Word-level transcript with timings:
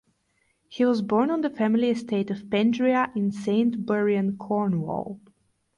He 0.67 0.83
was 0.83 1.03
born 1.03 1.29
on 1.29 1.41
the 1.41 1.49
family 1.51 1.91
estate 1.91 2.31
of 2.31 2.49
Pendrea 2.49 3.15
in 3.15 3.31
Saint 3.31 3.85
Buryan, 3.85 4.35
Cornwall. 4.35 5.19